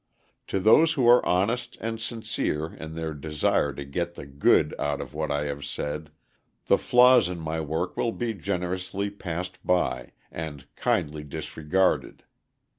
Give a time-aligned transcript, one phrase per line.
[0.47, 4.99] To those who are honest and sincere in their desire to get the good out
[4.99, 6.09] of what I have said,
[6.65, 12.23] the flaws in my work will be generously passed by, and kindly disregarded.